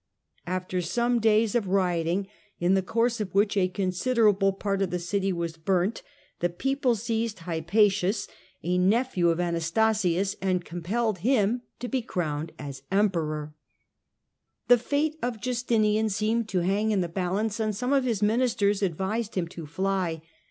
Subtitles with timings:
[0.47, 2.27] After some days of rioting,
[2.59, 6.01] in the course of which a considerable part of the city was burnt,
[6.39, 8.27] the people seized Hypatius, a
[8.61, 12.51] 56 THE DAWN OF MEDIEVAL EUROPE nephew of Anastasius, and compelled him to be crowned
[12.57, 13.53] as Emperor.
[14.69, 18.81] The fate of Justinian seemed to hang in the balance, and some of his ministers
[18.81, 20.23] advised him to fly.